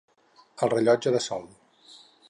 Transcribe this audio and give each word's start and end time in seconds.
El 0.67 0.71
rellotge 0.73 1.15
de 1.17 1.23
sol. 1.27 1.47